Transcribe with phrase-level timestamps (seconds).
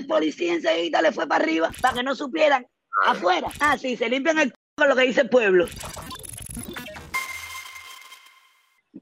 [0.00, 2.66] el policía enseguida le fue para arriba para que no supieran
[3.06, 3.48] afuera.
[3.60, 5.66] Ah, sí, se limpian el c con lo que dice el pueblo.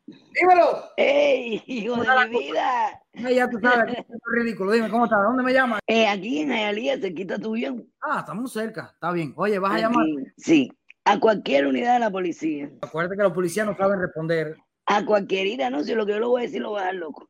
[0.07, 0.85] Dímelo.
[0.97, 3.03] ¡Ey, hijo de mi vida!
[3.13, 4.73] Ya tú sabes, esto es ridículo.
[4.73, 5.19] Dime, ¿cómo estás?
[5.23, 5.81] ¿Dónde me llamas?
[5.87, 7.77] Eh, aquí en Hialeah, cerquita tuyo.
[8.01, 8.91] Ah, estamos cerca.
[8.95, 9.33] Está bien.
[9.37, 10.07] Oye, vas a llamar.
[10.37, 10.71] Sí,
[11.05, 12.71] a cualquier unidad de la policía.
[12.83, 14.57] Acuérdate que los policías no saben responder.
[14.87, 16.85] A cualquier ida, no, si lo que yo le voy a decir lo va a
[16.85, 17.29] dar loco.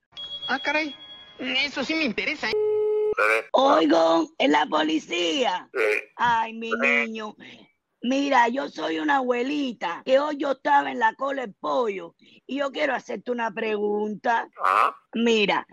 [0.48, 0.94] Ah, caray.
[1.38, 2.48] Eso sí me interesa.
[2.48, 2.52] ¿eh?
[3.52, 5.68] Oigo, es la policía.
[6.16, 7.34] Ay, mi niño.
[8.00, 12.14] Mira, yo soy una abuelita que hoy yo estaba en la cola del pollo
[12.46, 14.48] y yo quiero hacerte una pregunta.
[15.14, 15.66] Mira,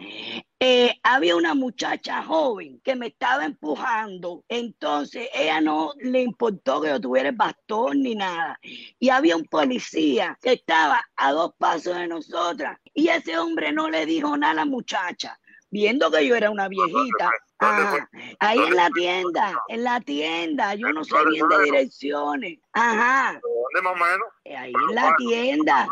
[0.59, 6.89] eh, había una muchacha joven que me estaba empujando, entonces ella no le importó que
[6.89, 8.59] yo tuviera el bastón ni nada.
[8.97, 13.87] Y había un policía que estaba a dos pasos de nosotras y ese hombre no
[13.87, 17.29] le dijo nada a la muchacha, viendo que yo era una viejita.
[17.57, 22.59] Ajá, ahí en la tienda, en la tienda, yo no sé bien de direcciones.
[22.73, 23.39] Ajá.
[23.73, 24.27] ¿Dónde más o menos?
[24.43, 25.87] Eh, Ahí en la tienda.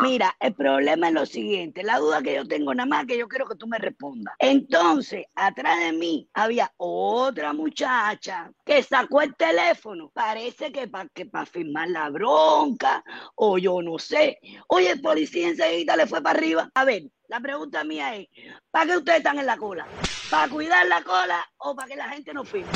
[0.00, 3.28] Mira, el problema es lo siguiente, la duda que yo tengo nada más que yo
[3.28, 4.34] quiero que tú me respondas.
[4.38, 11.26] Entonces, atrás de mí había otra muchacha que sacó el teléfono, parece que para que
[11.26, 14.38] para firmar la bronca o yo no sé.
[14.68, 16.70] Oye, el policía enseguida le fue para arriba.
[16.74, 18.28] A ver, la pregunta mía es,
[18.70, 19.86] ¿para qué ustedes están en la cola?
[20.30, 22.68] ¿Para cuidar la cola o para que la gente no firme?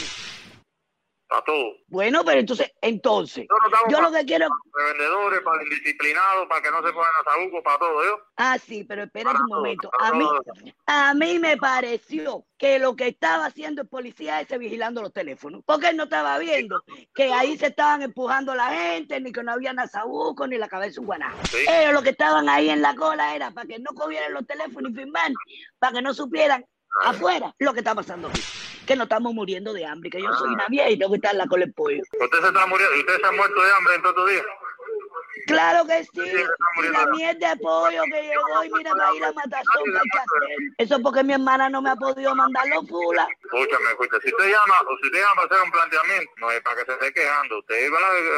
[1.33, 1.77] Para todo.
[1.87, 3.47] Bueno, pero entonces, entonces,
[3.89, 7.63] yo lo que quiero Para vendedores, para indisciplinados, para que no se pongan a sabuco,
[7.63, 8.21] para todo, ¿yo?
[8.37, 9.91] Ah, sí, pero espérate Para un todo, momento.
[9.99, 10.27] A mí,
[10.85, 15.63] a mí me pareció que lo que estaba haciendo el policía ese vigilando los teléfonos,
[15.65, 19.53] porque él no estaba viendo que ahí se estaban empujando la gente, ni que no
[19.53, 21.39] había nazabuco, ni la cabeza un guanajo.
[21.51, 21.65] Sí.
[21.67, 24.93] Ellos lo que estaban ahí en la cola era para que no cogieran los teléfonos
[24.93, 25.33] y firmar,
[25.79, 26.63] para que no supieran
[27.05, 28.43] afuera lo que está pasando aquí.
[28.93, 31.33] Que nos estamos muriendo de hambre, que yo soy una vieja y tengo que estar
[31.33, 32.03] en la cola del pollo.
[32.03, 34.45] Usted se está muriendo, usted se ha muerto de hambre en estos días.
[35.47, 39.33] Claro que sí, y la mierda de pollo que llegó y mira para ir a
[39.33, 40.59] matazón que hay que hacer.
[40.79, 43.27] Eso es porque mi hermana no me ha podido mandar los fulas.
[43.45, 44.23] Escúchame, escúchame.
[44.23, 46.85] Si usted llama, o si usted llama para hacer un planteamiento, no es para que
[46.87, 47.59] se esté quejando.
[47.59, 47.91] Usted,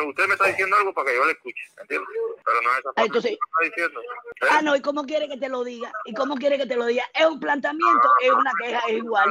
[0.08, 2.06] usted me está diciendo algo para que yo le escuche, ¿entiende?
[2.44, 4.00] Pero no es esa forma entonces- que está diciendo.
[4.00, 4.46] ¿Eh?
[4.50, 5.92] Ah, no, ¿y cómo quiere que te lo diga?
[6.04, 7.04] ¿Y cómo quiere que te lo diga?
[7.14, 9.30] Es un planteamiento, es una queja, es igual.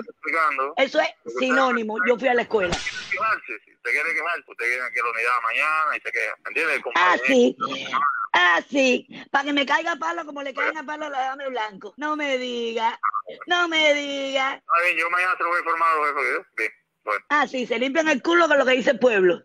[0.77, 1.97] Eso es sinónimo.
[2.07, 2.75] Yo fui a la escuela.
[3.23, 3.59] Quejarse.
[3.65, 6.35] Si usted quiere quejarse, usted viene aquí a la unidad mañana y se queja.
[6.47, 6.73] ¿Entiende?
[6.95, 7.99] Así, compañero-
[8.33, 11.49] así, para que me caiga palo como le caen a palo a la dama de
[11.49, 11.93] blanco.
[11.97, 12.99] No me diga,
[13.47, 14.55] no me diga.
[14.55, 16.39] Está bien, yo mañana se lo voy a informar a los jefes.
[16.39, 16.45] ¿eh?
[16.57, 16.71] Bien,
[17.03, 17.25] bueno.
[17.29, 19.43] Ah, sí, se limpian el culo con lo que dice el pueblo.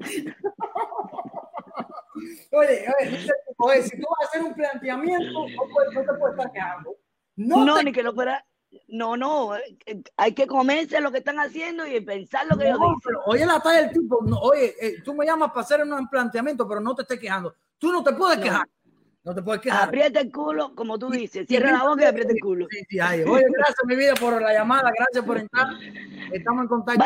[2.52, 2.84] Oye,
[3.60, 6.96] oye, si tú vas a hacer un planteamiento, no, puedes- no te puedes estar quejando.
[7.36, 8.44] No, No, te- ni que lo fuera.
[8.88, 12.78] No, no, eh, hay que comerse lo que están haciendo y pensar lo que ellos
[12.78, 13.00] no, dicen.
[13.04, 14.20] pero oye la talla del tipo.
[14.24, 17.54] no, oye, eh, tú me llamas para hacer un planteamiento, pero no te estés quejando.
[17.78, 18.44] Tú no te puedes No.
[18.44, 18.66] quejar.
[19.22, 19.88] No te puedes quejar.
[19.88, 21.46] Aprieta el culo, como tú dices.
[21.46, 22.66] Cierra la boca y aprieta el culo.
[22.70, 24.90] Sí, sí, ay, Oye, gracias, mi vida, por la llamada.
[24.96, 25.66] Gracias por entrar.
[26.32, 27.04] Estamos en contacto.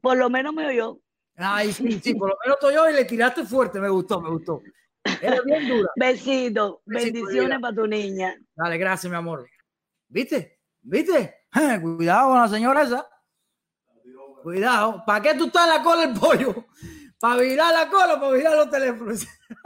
[0.00, 0.98] Por lo menos me oyó.
[1.36, 3.78] Ay, sí, sí, por lo menos estoy yo y le tiraste fuerte.
[3.78, 4.62] Me gustó, me gustó.
[5.22, 5.90] Eres bien dura.
[5.96, 8.34] Besito, Besito, bendiciones para tu niña.
[8.56, 9.46] Dale, gracias, mi amor.
[10.08, 10.60] ¿Viste?
[10.82, 11.46] ¿Viste?
[11.82, 13.06] Cuidado con la señora esa.
[14.42, 15.02] Cuidado.
[15.04, 16.66] ¿Para qué tú estás en la cola del pollo?
[17.18, 19.26] ¿Para virar la cola o para virar los teléfonos?